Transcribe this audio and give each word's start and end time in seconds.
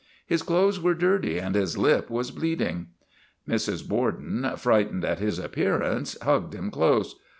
His 0.25 0.41
clothes 0.41 0.79
were 0.79 0.95
dirty 0.95 1.37
and 1.37 1.53
his 1.53 1.77
lip 1.77 2.09
was 2.09 2.31
bleeding. 2.31 2.87
Mrs. 3.47 3.87
Borden, 3.87 4.49
frightened 4.57 5.05
at 5.05 5.19
his 5.19 5.37
appearance, 5.37 6.17
hugged 6.23 6.55
him 6.55 6.71
close. 6.71 7.13